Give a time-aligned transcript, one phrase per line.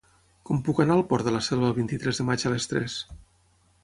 [0.49, 2.97] Com puc anar al Port de la Selva el vint-i-tres de maig a les tres?